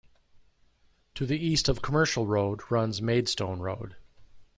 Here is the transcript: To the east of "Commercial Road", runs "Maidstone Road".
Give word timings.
To 1.13 1.27
the 1.27 1.37
east 1.37 1.69
of 1.69 1.83
"Commercial 1.83 2.25
Road", 2.25 2.61
runs 2.71 3.03
"Maidstone 3.03 3.59
Road". 3.59 3.97